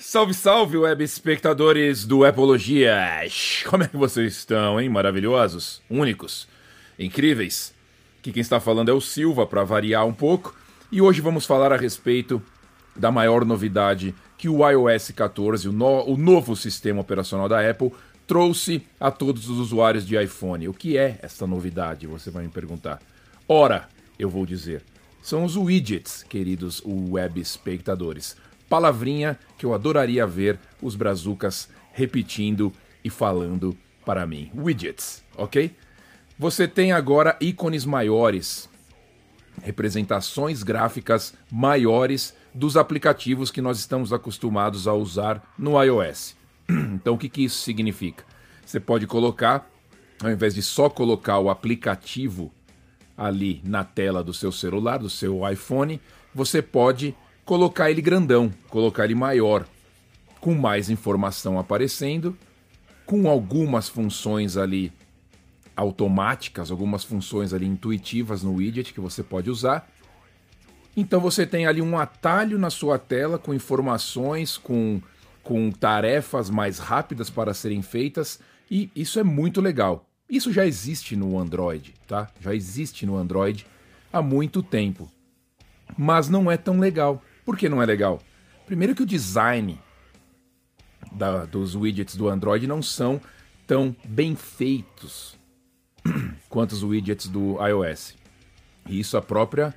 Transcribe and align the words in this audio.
Salve, 0.00 0.32
salve, 0.32 0.78
web 0.78 1.02
espectadores 1.02 2.04
do 2.04 2.24
Epologia! 2.24 2.96
Como 3.68 3.82
é 3.82 3.88
que 3.88 3.96
vocês 3.96 4.32
estão, 4.34 4.80
hein? 4.80 4.88
Maravilhosos, 4.88 5.82
únicos, 5.90 6.46
incríveis. 6.96 7.74
Aqui 8.20 8.30
quem 8.30 8.40
está 8.40 8.60
falando 8.60 8.90
é 8.90 8.94
o 8.94 9.00
Silva, 9.00 9.44
para 9.44 9.64
variar 9.64 10.06
um 10.06 10.14
pouco, 10.14 10.54
e 10.92 11.02
hoje 11.02 11.20
vamos 11.20 11.44
falar 11.44 11.72
a 11.72 11.76
respeito 11.76 12.40
da 12.94 13.10
maior 13.10 13.44
novidade 13.44 14.14
que 14.38 14.48
o 14.48 14.64
iOS 14.70 15.10
14, 15.10 15.68
o, 15.68 15.72
no, 15.72 16.04
o 16.04 16.16
novo 16.16 16.54
sistema 16.54 17.00
operacional 17.00 17.48
da 17.48 17.68
Apple, 17.68 17.92
trouxe 18.24 18.86
a 19.00 19.10
todos 19.10 19.50
os 19.50 19.58
usuários 19.58 20.06
de 20.06 20.16
iPhone. 20.16 20.68
O 20.68 20.72
que 20.72 20.96
é 20.96 21.18
essa 21.20 21.44
novidade? 21.44 22.06
Você 22.06 22.30
vai 22.30 22.44
me 22.44 22.50
perguntar. 22.50 23.00
Ora, 23.48 23.88
eu 24.16 24.30
vou 24.30 24.46
dizer, 24.46 24.84
são 25.20 25.44
os 25.44 25.56
widgets, 25.56 26.22
queridos 26.22 26.80
web 26.86 27.40
espectadores 27.40 28.36
palavrinha 28.68 29.38
que 29.56 29.64
eu 29.64 29.74
adoraria 29.74 30.26
ver 30.26 30.58
os 30.82 30.94
brazucas 30.94 31.68
repetindo 31.92 32.72
e 33.02 33.10
falando 33.10 33.76
para 34.04 34.26
mim. 34.26 34.50
Widgets, 34.54 35.24
ok? 35.36 35.74
Você 36.38 36.68
tem 36.68 36.92
agora 36.92 37.36
ícones 37.40 37.84
maiores, 37.84 38.68
representações 39.62 40.62
gráficas 40.62 41.34
maiores 41.50 42.34
dos 42.54 42.76
aplicativos 42.76 43.50
que 43.50 43.60
nós 43.60 43.78
estamos 43.78 44.12
acostumados 44.12 44.86
a 44.86 44.94
usar 44.94 45.42
no 45.58 45.82
iOS. 45.82 46.36
Então, 46.94 47.14
o 47.14 47.18
que, 47.18 47.28
que 47.28 47.44
isso 47.44 47.62
significa? 47.62 48.24
Você 48.64 48.78
pode 48.78 49.06
colocar, 49.06 49.70
ao 50.22 50.30
invés 50.30 50.54
de 50.54 50.62
só 50.62 50.90
colocar 50.90 51.38
o 51.38 51.48
aplicativo 51.48 52.52
ali 53.16 53.62
na 53.64 53.82
tela 53.82 54.22
do 54.22 54.34
seu 54.34 54.52
celular, 54.52 54.98
do 54.98 55.08
seu 55.08 55.48
iPhone, 55.50 55.98
você 56.34 56.60
pode 56.60 57.16
colocar 57.48 57.90
ele 57.90 58.02
grandão, 58.02 58.52
colocar 58.68 59.06
ele 59.06 59.14
maior, 59.14 59.66
com 60.38 60.54
mais 60.54 60.90
informação 60.90 61.58
aparecendo, 61.58 62.36
com 63.06 63.26
algumas 63.26 63.88
funções 63.88 64.58
ali 64.58 64.92
automáticas, 65.74 66.70
algumas 66.70 67.04
funções 67.04 67.54
ali 67.54 67.64
intuitivas 67.64 68.42
no 68.42 68.56
widget 68.56 68.92
que 68.92 69.00
você 69.00 69.22
pode 69.22 69.48
usar. 69.48 69.90
Então 70.94 71.20
você 71.20 71.46
tem 71.46 71.66
ali 71.66 71.80
um 71.80 71.96
atalho 71.96 72.58
na 72.58 72.68
sua 72.68 72.98
tela 72.98 73.38
com 73.38 73.54
informações, 73.54 74.58
com, 74.58 75.00
com 75.42 75.70
tarefas 75.70 76.50
mais 76.50 76.78
rápidas 76.78 77.30
para 77.30 77.54
serem 77.54 77.80
feitas, 77.80 78.40
e 78.70 78.90
isso 78.94 79.18
é 79.18 79.24
muito 79.24 79.58
legal. 79.62 80.04
Isso 80.28 80.52
já 80.52 80.66
existe 80.66 81.16
no 81.16 81.38
Android, 81.38 81.94
tá? 82.06 82.28
Já 82.42 82.54
existe 82.54 83.06
no 83.06 83.16
Android 83.16 83.64
há 84.12 84.20
muito 84.20 84.62
tempo. 84.62 85.10
Mas 85.96 86.28
não 86.28 86.50
é 86.50 86.58
tão 86.58 86.78
legal. 86.78 87.22
Por 87.48 87.56
que 87.56 87.66
não 87.66 87.82
é 87.82 87.86
legal? 87.86 88.20
Primeiro 88.66 88.94
que 88.94 89.02
o 89.02 89.06
design 89.06 89.80
da, 91.10 91.46
dos 91.46 91.74
widgets 91.74 92.14
do 92.14 92.28
Android 92.28 92.66
não 92.66 92.82
são 92.82 93.18
tão 93.66 93.96
bem 94.04 94.36
feitos 94.36 95.34
quanto 96.50 96.72
os 96.72 96.82
widgets 96.82 97.26
do 97.26 97.56
iOS. 97.66 98.14
E 98.86 99.00
isso 99.00 99.16
a 99.16 99.22
própria 99.22 99.74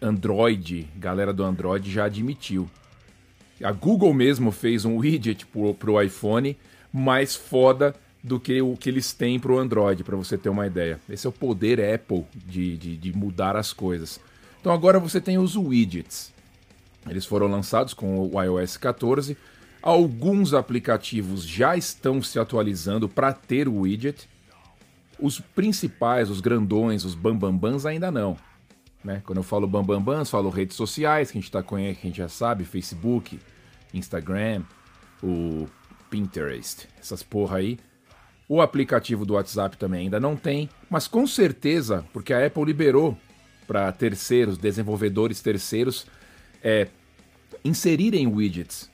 Android, 0.00 0.88
galera 0.96 1.34
do 1.34 1.44
Android 1.44 1.92
já 1.92 2.06
admitiu. 2.06 2.66
A 3.62 3.72
Google 3.72 4.14
mesmo 4.14 4.50
fez 4.50 4.86
um 4.86 4.96
widget 4.96 5.46
para 5.78 5.90
o 5.90 6.00
iPhone 6.00 6.56
mais 6.90 7.36
foda 7.36 7.94
do 8.24 8.40
que 8.40 8.62
o 8.62 8.74
que 8.74 8.88
eles 8.88 9.12
têm 9.12 9.38
para 9.38 9.52
o 9.52 9.58
Android, 9.58 10.02
para 10.02 10.16
você 10.16 10.38
ter 10.38 10.48
uma 10.48 10.66
ideia. 10.66 10.98
Esse 11.10 11.26
é 11.26 11.28
o 11.28 11.32
poder 11.32 11.78
Apple 11.78 12.24
de, 12.34 12.78
de, 12.78 12.96
de 12.96 13.12
mudar 13.14 13.54
as 13.54 13.70
coisas. 13.70 14.18
Então 14.62 14.72
agora 14.72 14.98
você 14.98 15.20
tem 15.20 15.36
os 15.36 15.56
widgets. 15.56 16.32
Eles 17.08 17.26
foram 17.26 17.46
lançados 17.46 17.94
com 17.94 18.28
o 18.28 18.42
iOS 18.42 18.76
14. 18.76 19.36
Alguns 19.82 20.54
aplicativos 20.54 21.46
já 21.46 21.76
estão 21.76 22.22
se 22.22 22.38
atualizando 22.38 23.08
para 23.08 23.32
ter 23.32 23.68
o 23.68 23.80
widget. 23.80 24.28
Os 25.18 25.40
principais, 25.40 26.30
os 26.30 26.40
grandões, 26.40 27.04
os 27.04 27.14
bambambans 27.14 27.84
ainda 27.84 28.10
não. 28.10 28.36
Né? 29.04 29.22
Quando 29.26 29.38
eu 29.38 29.42
falo 29.42 29.66
bambambans, 29.66 30.30
falo 30.30 30.48
redes 30.50 30.76
sociais, 30.76 31.30
que 31.30 31.38
a 31.38 31.40
gente 31.40 31.50
tá 31.50 31.62
que 31.62 31.74
a 31.74 31.78
gente 31.78 32.16
já 32.16 32.28
sabe, 32.28 32.64
Facebook, 32.64 33.38
Instagram, 33.92 34.62
o 35.22 35.66
Pinterest, 36.08 36.88
essas 36.98 37.22
porra 37.22 37.58
aí. 37.58 37.78
O 38.48 38.60
aplicativo 38.60 39.24
do 39.24 39.34
WhatsApp 39.34 39.76
também 39.76 40.02
ainda 40.02 40.20
não 40.20 40.36
tem, 40.36 40.68
mas 40.90 41.08
com 41.08 41.26
certeza, 41.26 42.04
porque 42.12 42.32
a 42.32 42.46
Apple 42.46 42.64
liberou 42.64 43.16
para 43.66 43.90
terceiros, 43.92 44.58
desenvolvedores 44.58 45.40
terceiros, 45.40 46.06
é, 46.62 46.88
inserirem 47.64 48.26
widgets 48.26 48.90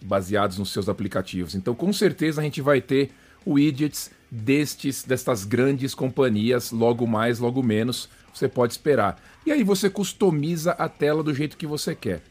baseados 0.00 0.58
nos 0.58 0.70
seus 0.70 0.88
aplicativos. 0.88 1.54
Então, 1.54 1.74
com 1.74 1.92
certeza, 1.92 2.40
a 2.40 2.44
gente 2.44 2.60
vai 2.60 2.80
ter 2.80 3.10
widgets 3.46 4.10
destes 4.30 5.04
destas 5.04 5.44
grandes 5.44 5.94
companhias, 5.94 6.70
logo 6.70 7.06
mais, 7.06 7.38
logo 7.38 7.62
menos, 7.62 8.08
você 8.32 8.48
pode 8.48 8.72
esperar. 8.72 9.20
E 9.44 9.52
aí 9.52 9.62
você 9.62 9.88
customiza 9.88 10.72
a 10.72 10.88
tela 10.88 11.22
do 11.22 11.34
jeito 11.34 11.56
que 11.56 11.66
você 11.66 11.94
quer. 11.94 12.22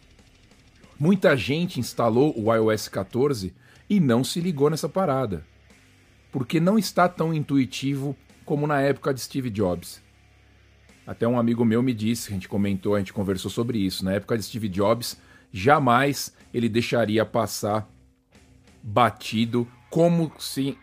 Muita 0.99 1.35
gente 1.35 1.79
instalou 1.79 2.33
o 2.38 2.53
iOS 2.53 2.88
14 2.88 3.53
e 3.89 3.99
não 3.99 4.23
se 4.23 4.39
ligou 4.39 4.69
nessa 4.69 4.88
parada. 4.88 5.45
Porque 6.31 6.59
não 6.59 6.77
está 6.77 7.07
tão 7.09 7.33
intuitivo 7.33 8.15
como 8.45 8.67
na 8.67 8.81
época 8.81 9.13
de 9.13 9.19
Steve 9.19 9.49
Jobs. 9.49 10.04
Até 11.05 11.27
um 11.27 11.38
amigo 11.38 11.63
meu 11.63 11.83
me 11.83 11.93
disse, 11.93 12.29
a 12.29 12.33
gente 12.33 12.49
comentou, 12.49 12.95
a 12.95 12.99
gente 12.99 13.13
conversou 13.13 13.51
sobre 13.51 13.77
isso. 13.77 14.03
Na 14.03 14.13
época 14.13 14.38
de 14.38 14.43
Steve 14.43 14.67
Jobs, 14.67 15.17
jamais 15.51 16.33
ele 16.53 16.67
deixaria 16.67 17.23
passar 17.25 17.88
batido 18.81 19.67
como 19.89 20.31
se 20.39 20.77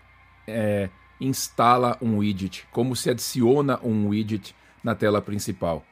é, 0.46 0.88
instala 1.20 1.98
um 2.00 2.18
widget, 2.18 2.66
como 2.72 2.94
se 2.94 3.10
adiciona 3.10 3.80
um 3.82 4.08
widget 4.08 4.54
na 4.82 4.94
tela 4.94 5.20
principal. 5.20 5.84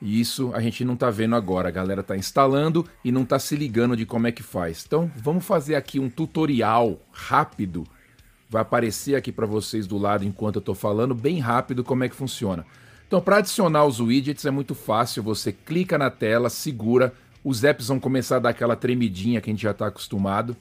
E 0.00 0.20
isso 0.20 0.52
a 0.54 0.60
gente 0.60 0.84
não 0.84 0.94
está 0.94 1.10
vendo 1.10 1.34
agora. 1.34 1.68
A 1.68 1.72
galera 1.72 2.00
está 2.00 2.16
instalando 2.16 2.86
e 3.04 3.10
não 3.10 3.22
está 3.22 3.38
se 3.38 3.56
ligando 3.56 3.96
de 3.96 4.04
como 4.04 4.26
é 4.26 4.32
que 4.32 4.42
faz. 4.42 4.84
Então 4.86 5.10
vamos 5.16 5.44
fazer 5.44 5.74
aqui 5.74 5.98
um 5.98 6.10
tutorial 6.10 7.00
rápido. 7.12 7.84
Vai 8.48 8.62
aparecer 8.62 9.14
aqui 9.14 9.32
para 9.32 9.46
vocês 9.46 9.86
do 9.86 9.98
lado 9.98 10.24
enquanto 10.24 10.56
eu 10.56 10.60
estou 10.60 10.74
falando, 10.74 11.14
bem 11.14 11.40
rápido 11.40 11.82
como 11.82 12.04
é 12.04 12.08
que 12.08 12.14
funciona. 12.14 12.64
Então, 13.06 13.20
para 13.20 13.38
adicionar 13.38 13.84
os 13.84 14.00
widgets 14.00 14.44
é 14.44 14.50
muito 14.50 14.74
fácil. 14.74 15.22
Você 15.22 15.52
clica 15.52 15.96
na 15.96 16.10
tela, 16.10 16.50
segura, 16.50 17.14
os 17.44 17.62
apps 17.62 17.88
vão 17.88 18.00
começar 18.00 18.36
a 18.36 18.40
dar 18.40 18.48
aquela 18.50 18.74
tremidinha 18.74 19.40
que 19.40 19.48
a 19.48 19.52
gente 19.52 19.62
já 19.62 19.70
está 19.70 19.86
acostumado 19.86 20.56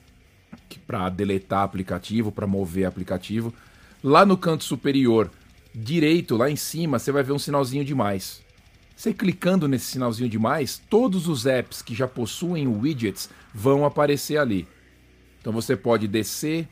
para 0.86 1.10
deletar 1.10 1.64
aplicativo, 1.64 2.32
para 2.32 2.46
mover 2.46 2.86
aplicativo. 2.86 3.54
Lá 4.04 4.26
no 4.26 4.38
canto 4.38 4.64
superior 4.64 5.32
direito, 5.74 6.38
lá 6.38 6.50
em 6.50 6.56
cima, 6.56 7.00
você 7.00 7.12
vai 7.12 7.24
ver 7.24 7.34
um 7.34 7.40
sinalzinho 7.40 7.84
de 7.84 7.96
mais. 7.96 8.42
Você 8.96 9.14
clicando 9.14 9.68
nesse 9.68 9.88
sinalzinho 9.88 10.30
de 10.30 10.40
mais, 10.40 10.82
todos 10.90 11.28
os 11.28 11.46
apps 11.46 11.82
que 11.82 11.94
já 11.94 12.08
possuem 12.08 12.68
widgets 12.68 13.30
vão 13.54 13.84
aparecer 13.84 14.38
ali. 14.38 14.68
Então 15.42 15.52
você 15.52 15.76
pode 15.76 16.08
descer, 16.08 16.68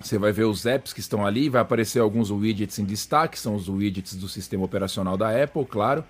você 0.00 0.18
vai 0.18 0.32
ver 0.32 0.44
os 0.44 0.64
apps 0.64 0.92
que 0.92 1.00
estão 1.00 1.26
ali, 1.26 1.48
vai 1.48 1.60
aparecer 1.60 1.98
alguns 2.00 2.30
widgets 2.30 2.78
em 2.78 2.84
destaque, 2.84 3.38
são 3.38 3.54
os 3.54 3.68
widgets 3.68 4.14
do 4.14 4.28
sistema 4.28 4.64
operacional 4.64 5.16
da 5.16 5.42
Apple, 5.42 5.64
claro. 5.66 6.04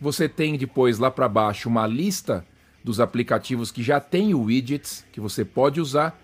Você 0.00 0.28
tem 0.28 0.58
depois 0.58 0.98
lá 0.98 1.10
para 1.10 1.28
baixo 1.28 1.68
uma 1.68 1.86
lista 1.86 2.44
dos 2.84 3.00
aplicativos 3.00 3.70
que 3.70 3.82
já 3.82 4.00
têm 4.00 4.34
widgets 4.34 5.04
que 5.12 5.20
você 5.20 5.44
pode 5.44 5.80
usar. 5.80 6.20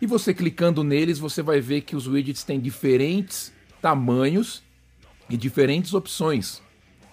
E 0.00 0.06
você 0.06 0.32
clicando 0.32 0.82
neles, 0.82 1.18
você 1.18 1.42
vai 1.42 1.60
ver 1.60 1.82
que 1.82 1.94
os 1.94 2.06
widgets 2.06 2.42
têm 2.42 2.58
diferentes 2.58 3.52
tamanhos 3.80 4.62
e 5.28 5.36
diferentes 5.36 5.94
opções, 5.94 6.62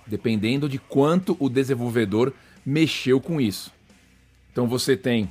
dependendo 0.06 0.68
de 0.68 0.80
quanto 0.80 1.36
o 1.40 1.50
desenvolvedor 1.50 2.34
mexeu 2.66 3.20
com 3.20 3.40
isso. 3.40 3.72
Então 4.52 4.68
você 4.68 4.98
tem 4.98 5.30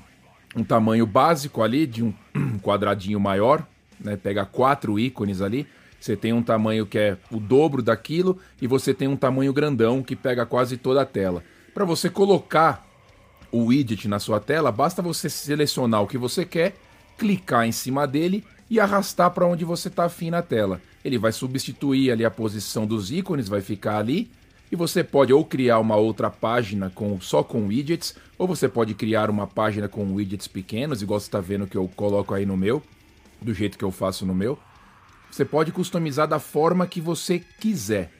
um 0.56 0.64
tamanho 0.64 1.06
básico 1.06 1.62
ali, 1.62 1.86
de 1.86 2.02
um 2.02 2.14
quadradinho 2.62 3.20
maior, 3.20 3.64
né? 4.00 4.16
pega 4.16 4.46
quatro 4.46 4.98
ícones 4.98 5.42
ali. 5.42 5.66
Você 6.00 6.16
tem 6.16 6.32
um 6.32 6.42
tamanho 6.42 6.86
que 6.86 6.98
é 6.98 7.16
o 7.30 7.38
dobro 7.38 7.82
daquilo 7.82 8.38
e 8.60 8.66
você 8.66 8.94
tem 8.94 9.06
um 9.06 9.16
tamanho 9.16 9.52
grandão 9.52 10.02
que 10.02 10.16
pega 10.16 10.46
quase 10.46 10.76
toda 10.76 11.02
a 11.02 11.06
tela. 11.06 11.44
Para 11.74 11.84
você 11.84 12.08
colocar 12.08 12.86
o 13.52 13.66
widget 13.66 14.08
na 14.08 14.18
sua 14.18 14.40
tela, 14.40 14.72
basta 14.72 15.02
você 15.02 15.28
selecionar 15.28 16.02
o 16.02 16.06
que 16.06 16.18
você 16.18 16.44
quer, 16.44 16.74
clicar 17.18 17.66
em 17.66 17.72
cima 17.72 18.06
dele 18.06 18.44
e 18.68 18.80
arrastar 18.80 19.30
para 19.30 19.46
onde 19.46 19.64
você 19.64 19.88
está 19.88 20.04
afim 20.04 20.30
na 20.30 20.42
tela. 20.42 20.80
Ele 21.04 21.18
vai 21.18 21.32
substituir 21.32 22.10
ali 22.10 22.24
a 22.24 22.30
posição 22.30 22.86
dos 22.86 23.10
ícones, 23.10 23.48
vai 23.48 23.60
ficar 23.60 23.98
ali 23.98 24.30
e 24.70 24.76
você 24.76 25.04
pode 25.04 25.32
ou 25.32 25.44
criar 25.44 25.78
uma 25.78 25.96
outra 25.96 26.30
página 26.30 26.90
com, 26.90 27.20
só 27.20 27.42
com 27.42 27.66
widgets, 27.66 28.16
ou 28.38 28.46
você 28.46 28.68
pode 28.68 28.94
criar 28.94 29.30
uma 29.30 29.46
página 29.46 29.88
com 29.88 30.14
widgets 30.14 30.48
pequenos, 30.48 31.02
igual 31.02 31.20
você 31.20 31.26
está 31.26 31.40
vendo 31.40 31.66
que 31.66 31.76
eu 31.76 31.88
coloco 31.94 32.34
aí 32.34 32.44
no 32.44 32.56
meu, 32.56 32.82
do 33.40 33.54
jeito 33.54 33.78
que 33.78 33.84
eu 33.84 33.90
faço 33.90 34.26
no 34.26 34.34
meu. 34.34 34.58
Você 35.30 35.44
pode 35.44 35.72
customizar 35.72 36.26
da 36.26 36.38
forma 36.38 36.86
que 36.86 37.00
você 37.00 37.42
quiser. 37.60 38.10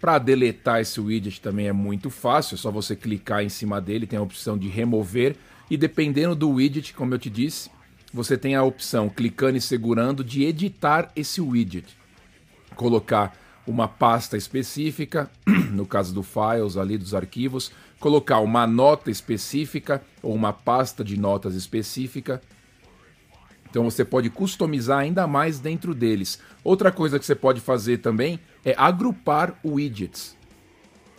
Para 0.00 0.18
deletar 0.18 0.80
esse 0.80 1.00
widget 1.00 1.40
também 1.40 1.66
é 1.66 1.72
muito 1.72 2.08
fácil, 2.08 2.54
é 2.54 2.58
só 2.58 2.70
você 2.70 2.94
clicar 2.94 3.42
em 3.42 3.48
cima 3.48 3.80
dele, 3.80 4.06
tem 4.06 4.18
a 4.18 4.22
opção 4.22 4.56
de 4.56 4.68
remover 4.68 5.34
E 5.68 5.76
dependendo 5.76 6.36
do 6.36 6.50
widget, 6.50 6.94
como 6.94 7.14
eu 7.14 7.18
te 7.18 7.28
disse, 7.28 7.68
você 8.12 8.38
tem 8.38 8.54
a 8.54 8.62
opção, 8.62 9.08
clicando 9.08 9.58
e 9.58 9.60
segurando, 9.60 10.22
de 10.22 10.44
editar 10.44 11.10
esse 11.16 11.40
widget. 11.40 11.96
Colocar 12.76 13.36
uma 13.68 13.86
pasta 13.86 14.36
específica, 14.36 15.30
no 15.70 15.84
caso 15.84 16.14
do 16.14 16.22
files 16.22 16.78
ali 16.78 16.96
dos 16.96 17.14
arquivos, 17.14 17.70
colocar 18.00 18.40
uma 18.40 18.66
nota 18.66 19.10
específica 19.10 20.02
ou 20.22 20.34
uma 20.34 20.54
pasta 20.54 21.04
de 21.04 21.18
notas 21.18 21.54
específica. 21.54 22.40
Então 23.68 23.84
você 23.84 24.06
pode 24.06 24.30
customizar 24.30 25.00
ainda 25.00 25.26
mais 25.26 25.58
dentro 25.58 25.94
deles. 25.94 26.40
Outra 26.64 26.90
coisa 26.90 27.18
que 27.18 27.26
você 27.26 27.34
pode 27.34 27.60
fazer 27.60 27.98
também 27.98 28.40
é 28.64 28.74
agrupar 28.76 29.54
widgets. 29.62 30.34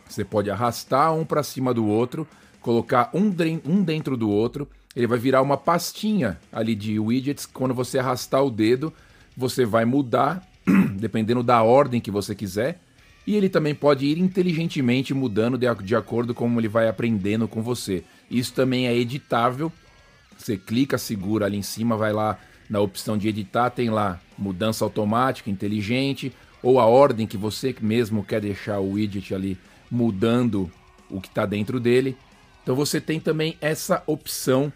Você 0.07 0.25
pode 0.25 0.50
arrastar 0.50 1.13
um 1.13 1.24
para 1.24 1.44
cima 1.44 1.72
do 1.72 1.86
outro, 1.86 2.28
colocar 2.62 3.12
um, 3.13 3.31
um 3.63 3.84
dentro 3.84 4.18
do 4.18 4.28
outro. 4.28 4.68
Ele 4.96 5.06
vai 5.06 5.19
virar 5.19 5.44
uma 5.44 5.56
pastinha 5.56 6.40
ali 6.51 6.74
de 6.74 7.00
widgets. 7.00 7.46
Quando 7.46 7.75
você 7.75 8.00
arrastar 8.00 8.44
o 8.44 8.50
dedo, 8.50 8.92
você 9.38 9.66
vai 9.66 9.86
mudar 9.86 10.49
dependendo 10.98 11.44
da 11.44 11.62
ordem 11.63 12.01
que 12.01 12.12
você 12.12 12.36
quiser. 12.36 12.80
E 13.25 13.36
ele 13.36 13.50
também 13.50 13.75
pode 13.75 14.06
ir 14.06 14.18
inteligentemente 14.18 15.13
mudando 15.13 15.57
de, 15.57 15.68
de 15.83 15.95
acordo 15.95 16.33
com 16.33 16.45
como 16.45 16.60
ele 16.60 16.68
vai 16.68 16.88
aprendendo 16.88 17.48
com 17.48 17.62
você. 17.62 18.04
Isso 18.30 18.54
também 18.54 18.88
é 18.88 18.95
editável. 18.95 19.71
Você 20.38 20.57
clica, 20.57 20.98
segura 20.98 21.45
ali 21.45 21.57
em 21.57 21.62
cima, 21.62 21.98
vai 21.98 22.13
lá 22.13 22.39
na 22.69 22.80
opção 22.80 23.18
de 23.18 23.27
editar, 23.27 23.69
tem 23.69 23.89
lá 23.89 24.19
mudança 24.38 24.86
automática, 24.86 25.50
inteligente, 25.50 26.31
ou 26.62 26.80
a 26.80 26.86
ordem 26.86 27.27
que 27.27 27.38
você 27.38 27.75
mesmo 27.81 28.24
quer 28.24 28.42
deixar 28.42 28.80
o 28.80 28.94
widget 28.94 29.33
ali 29.33 29.57
mudando 29.92 30.72
o 31.10 31.19
que 31.19 31.27
está 31.27 31.45
dentro 31.45 31.80
dele. 31.80 32.15
Então 32.63 32.75
você 32.75 33.01
tem 33.01 33.19
também 33.19 33.57
essa 33.60 34.04
opção 34.06 34.72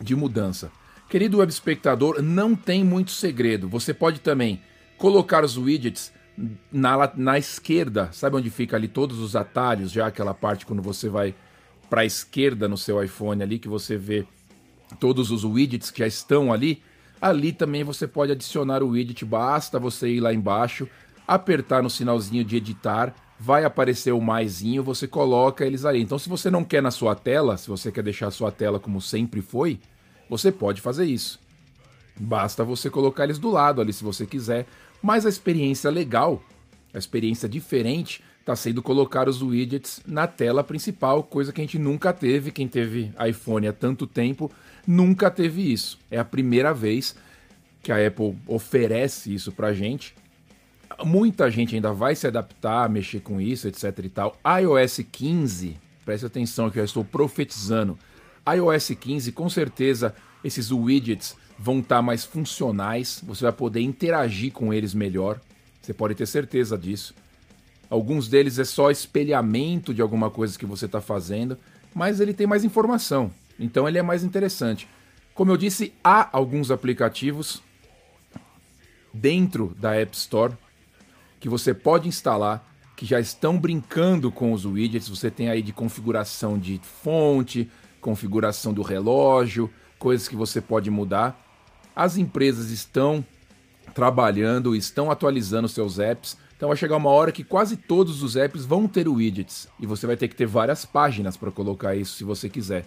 de 0.00 0.14
mudança. 0.14 0.70
Querido 1.08 1.38
web 1.38 1.50
espectador, 1.50 2.22
não 2.22 2.54
tem 2.54 2.82
muito 2.82 3.10
segredo. 3.10 3.68
Você 3.68 3.92
pode 3.92 4.20
também 4.20 4.60
colocar 4.98 5.44
os 5.44 5.56
widgets 5.56 6.12
na, 6.72 7.12
na 7.14 7.38
esquerda, 7.38 8.08
sabe 8.12 8.36
onde 8.36 8.50
fica 8.50 8.76
ali 8.76 8.88
todos 8.88 9.18
os 9.18 9.36
atalhos, 9.36 9.92
já 9.92 10.06
aquela 10.06 10.34
parte 10.34 10.66
quando 10.66 10.82
você 10.82 11.08
vai 11.08 11.34
para 11.88 12.02
a 12.02 12.04
esquerda 12.04 12.68
no 12.68 12.76
seu 12.76 13.02
iPhone 13.02 13.42
ali, 13.42 13.58
que 13.58 13.68
você 13.68 13.96
vê 13.96 14.26
todos 14.98 15.30
os 15.30 15.44
widgets 15.44 15.90
que 15.90 16.00
já 16.00 16.06
estão 16.06 16.52
ali. 16.52 16.82
Ali 17.20 17.52
também 17.52 17.84
você 17.84 18.06
pode 18.06 18.32
adicionar 18.32 18.82
o 18.82 18.88
widget, 18.88 19.24
basta 19.24 19.78
você 19.78 20.08
ir 20.08 20.20
lá 20.20 20.34
embaixo, 20.34 20.88
apertar 21.26 21.82
no 21.82 21.88
sinalzinho 21.88 22.44
de 22.44 22.56
editar, 22.56 23.14
vai 23.38 23.64
aparecer 23.64 24.12
o 24.12 24.20
maisinho, 24.20 24.82
você 24.82 25.06
coloca 25.06 25.64
eles 25.64 25.84
ali. 25.84 26.02
Então 26.02 26.18
se 26.18 26.28
você 26.28 26.50
não 26.50 26.64
quer 26.64 26.82
na 26.82 26.90
sua 26.90 27.14
tela, 27.14 27.56
se 27.56 27.68
você 27.68 27.92
quer 27.92 28.02
deixar 28.02 28.26
a 28.26 28.32
sua 28.32 28.50
tela 28.50 28.80
como 28.80 29.00
sempre 29.00 29.40
foi, 29.40 29.78
você 30.28 30.50
pode 30.50 30.80
fazer 30.80 31.04
isso. 31.04 31.43
Basta 32.18 32.62
você 32.64 32.88
colocar 32.88 33.24
eles 33.24 33.38
do 33.38 33.50
lado 33.50 33.80
ali 33.80 33.92
se 33.92 34.04
você 34.04 34.26
quiser, 34.26 34.66
mas 35.02 35.26
a 35.26 35.28
experiência 35.28 35.90
legal, 35.90 36.42
a 36.92 36.98
experiência 36.98 37.48
diferente, 37.48 38.22
está 38.44 38.54
sendo 38.54 38.82
colocar 38.82 39.28
os 39.28 39.42
widgets 39.42 40.00
na 40.06 40.26
tela 40.26 40.62
principal, 40.62 41.22
coisa 41.22 41.52
que 41.52 41.60
a 41.60 41.64
gente 41.64 41.78
nunca 41.78 42.12
teve. 42.12 42.52
Quem 42.52 42.68
teve 42.68 43.10
iPhone 43.26 43.66
há 43.66 43.72
tanto 43.72 44.06
tempo 44.06 44.50
nunca 44.86 45.30
teve 45.30 45.72
isso. 45.72 45.98
É 46.10 46.18
a 46.18 46.24
primeira 46.24 46.72
vez 46.72 47.16
que 47.82 47.90
a 47.90 48.06
Apple 48.06 48.36
oferece 48.46 49.34
isso 49.34 49.50
para 49.50 49.72
gente. 49.72 50.14
Muita 51.02 51.50
gente 51.50 51.74
ainda 51.74 51.92
vai 51.92 52.14
se 52.14 52.26
adaptar, 52.26 52.88
mexer 52.88 53.20
com 53.20 53.40
isso, 53.40 53.66
etc 53.66 53.98
e 54.04 54.08
tal. 54.10 54.38
iOS 54.60 55.00
15, 55.10 55.76
preste 56.04 56.26
atenção 56.26 56.70
que 56.70 56.78
eu 56.78 56.84
estou 56.84 57.04
profetizando. 57.04 57.98
iOS 58.46 58.90
15, 59.00 59.32
com 59.32 59.48
certeza, 59.48 60.14
esses 60.44 60.70
widgets 60.70 61.34
vão 61.58 61.78
estar 61.78 61.96
tá 61.96 62.02
mais 62.02 62.24
funcionais, 62.24 63.22
você 63.24 63.44
vai 63.44 63.52
poder 63.52 63.80
interagir 63.80 64.52
com 64.52 64.72
eles 64.72 64.94
melhor. 64.94 65.40
Você 65.80 65.92
pode 65.92 66.14
ter 66.14 66.26
certeza 66.26 66.76
disso. 66.76 67.14
Alguns 67.88 68.28
deles 68.28 68.58
é 68.58 68.64
só 68.64 68.90
espelhamento 68.90 69.92
de 69.92 70.02
alguma 70.02 70.30
coisa 70.30 70.58
que 70.58 70.66
você 70.66 70.86
está 70.86 71.00
fazendo, 71.00 71.58
mas 71.94 72.20
ele 72.20 72.34
tem 72.34 72.46
mais 72.46 72.64
informação, 72.64 73.30
então 73.58 73.86
ele 73.86 73.98
é 73.98 74.02
mais 74.02 74.24
interessante. 74.24 74.88
Como 75.34 75.50
eu 75.52 75.56
disse, 75.56 75.92
há 76.02 76.28
alguns 76.36 76.70
aplicativos 76.70 77.62
dentro 79.12 79.76
da 79.78 79.94
App 79.94 80.16
Store 80.16 80.54
que 81.38 81.48
você 81.48 81.74
pode 81.74 82.08
instalar 82.08 82.66
que 82.96 83.04
já 83.04 83.20
estão 83.20 83.58
brincando 83.58 84.30
com 84.30 84.52
os 84.52 84.64
widgets. 84.64 85.08
Você 85.08 85.30
tem 85.30 85.48
aí 85.48 85.62
de 85.62 85.72
configuração 85.72 86.58
de 86.58 86.80
fonte, 87.02 87.68
configuração 88.00 88.72
do 88.72 88.82
relógio, 88.82 89.70
coisas 89.98 90.28
que 90.28 90.36
você 90.36 90.60
pode 90.60 90.90
mudar. 90.90 91.43
As 91.94 92.16
empresas 92.16 92.70
estão 92.70 93.24
trabalhando, 93.94 94.74
estão 94.74 95.10
atualizando 95.10 95.68
seus 95.68 95.98
apps. 95.98 96.36
Então 96.56 96.68
vai 96.68 96.76
chegar 96.76 96.96
uma 96.96 97.10
hora 97.10 97.32
que 97.32 97.44
quase 97.44 97.76
todos 97.76 98.22
os 98.22 98.36
apps 98.36 98.64
vão 98.64 98.88
ter 98.88 99.08
widgets 99.08 99.68
e 99.78 99.86
você 99.86 100.06
vai 100.06 100.16
ter 100.16 100.28
que 100.28 100.36
ter 100.36 100.46
várias 100.46 100.84
páginas 100.84 101.36
para 101.36 101.50
colocar 101.50 101.94
isso 101.94 102.16
se 102.16 102.24
você 102.24 102.48
quiser. 102.48 102.86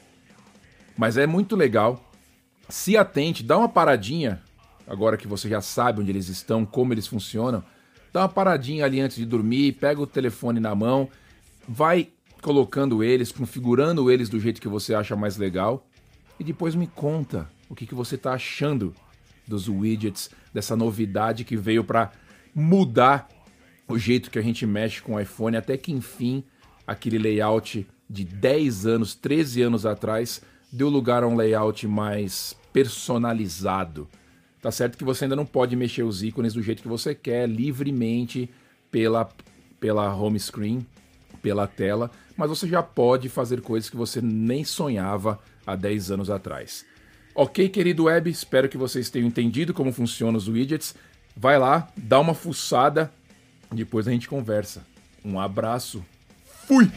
Mas 0.98 1.15
é 1.15 1.27
muito 1.27 1.56
legal. 1.56 2.04
Se 2.69 2.98
atente, 2.98 3.44
dá 3.44 3.57
uma 3.57 3.69
paradinha, 3.69 4.42
agora 4.86 5.15
que 5.15 5.27
você 5.27 5.48
já 5.48 5.62
sabe 5.62 6.01
onde 6.01 6.12
eles 6.12 6.27
estão, 6.27 6.65
como 6.65 6.94
eles 6.94 7.07
funcionam. 7.07 7.63
Dá 8.12 8.21
uma 8.21 8.30
paradinha 8.30 8.83
ali 8.83 9.00
antes 9.00 9.18
de 9.18 9.25
dormir, 9.25 9.74
pega 9.74 10.01
o 10.01 10.07
telefone 10.07 10.60
na 10.60 10.74
mão, 10.74 11.07
vai 11.68 12.10
colocando 12.42 13.03
eles, 13.03 13.31
configurando 13.31 14.12
eles 14.12 14.27
do 14.27 14.39
jeito 14.39 14.62
que 14.62 14.68
você 14.68 14.94
acha 14.94 15.15
mais 15.15 15.38
legal 15.38 15.86
e 16.39 16.44
depois 16.44 16.75
me 16.75 16.88
conta 16.88 17.48
o 17.69 17.75
que, 17.75 17.85
que 17.85 17.95
você 17.95 18.15
está 18.15 18.33
achando 18.33 18.93
dos 19.47 19.67
widgets, 19.67 20.29
dessa 20.53 20.75
novidade 20.75 21.43
que 21.43 21.55
veio 21.55 21.83
para 21.83 22.11
mudar 22.53 23.29
o 23.87 23.97
jeito 23.97 24.29
que 24.29 24.39
a 24.39 24.41
gente 24.41 24.65
mexe 24.65 25.01
com 25.01 25.15
o 25.15 25.19
iPhone, 25.19 25.55
até 25.55 25.77
que 25.77 25.91
enfim 25.91 26.43
aquele 26.85 27.17
layout 27.17 27.87
de 28.09 28.23
10 28.23 28.85
anos, 28.85 29.15
13 29.15 29.61
anos 29.61 29.85
atrás, 29.85 30.41
deu 30.71 30.89
lugar 30.89 31.23
a 31.23 31.27
um 31.27 31.35
layout 31.35 31.87
mais 31.87 32.55
personalizado. 32.73 34.07
Tá 34.61 34.71
certo 34.71 34.97
que 34.97 35.03
você 35.03 35.25
ainda 35.25 35.35
não 35.35 35.45
pode 35.45 35.75
mexer 35.75 36.03
os 36.03 36.23
ícones 36.23 36.53
do 36.53 36.61
jeito 36.61 36.81
que 36.81 36.87
você 36.87 37.15
quer, 37.15 37.47
livremente 37.47 38.49
pela, 38.91 39.29
pela 39.79 40.13
home 40.13 40.39
screen, 40.39 40.85
pela 41.41 41.67
tela, 41.67 42.11
mas 42.35 42.49
você 42.49 42.67
já 42.67 42.83
pode 42.83 43.29
fazer 43.29 43.61
coisas 43.61 43.89
que 43.89 43.95
você 43.95 44.21
nem 44.21 44.63
sonhava 44.63 45.39
há 45.65 45.75
10 45.75 46.12
anos 46.12 46.29
atrás. 46.29 46.86
Ok, 47.39 47.70
querido 47.70 48.06
web, 48.06 48.32
espero 48.32 48.67
que 48.67 48.79
vocês 48.79 49.12
tenham 49.12 49.27
entendido 49.27 49.72
como 49.72 49.94
funcionam 49.94 50.38
os 50.38 50.48
widgets. 50.48 50.96
Vai 51.36 51.60
lá, 51.60 51.88
dá 51.96 52.20
uma 52.20 52.34
fuçada, 52.34 53.12
depois 53.72 54.08
a 54.08 54.12
gente 54.12 54.27
conversa. 54.27 54.84
Um 55.24 55.39
abraço, 55.39 56.03
fui! 56.65 56.89